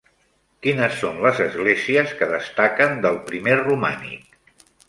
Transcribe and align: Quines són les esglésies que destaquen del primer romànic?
Quines 0.67 0.95
són 1.01 1.19
les 1.25 1.41
esglésies 1.45 2.15
que 2.21 2.31
destaquen 2.33 2.99
del 3.07 3.23
primer 3.31 3.63
romànic? 3.63 4.69